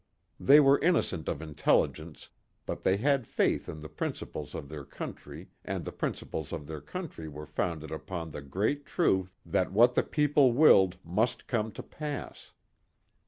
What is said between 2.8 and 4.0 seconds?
they had faith in the